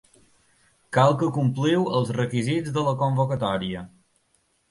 Cal 0.95 1.11
que 1.19 1.27
compliu 1.35 1.85
els 1.99 2.09
requisits 2.17 2.73
de 2.79 2.85
la 2.87 2.93
convocatòria. 3.05 3.87